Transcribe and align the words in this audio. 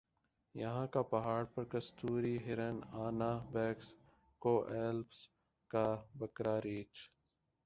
یَہاں 0.55 0.85
کا 0.87 1.01
پہاڑ 1.11 1.43
پر 1.53 1.63
کستوری 1.63 2.37
ہرن 2.45 2.79
آنا 3.01 3.31
بیکس 3.51 3.93
کوہ 4.41 4.69
ایلپس 4.69 5.27
کا 5.71 5.85
بکرا 6.19 6.59
ریچھ 6.61 7.09